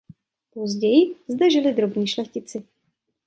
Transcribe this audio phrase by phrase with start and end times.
[0.53, 2.63] Později zde žili drobní šlechtici.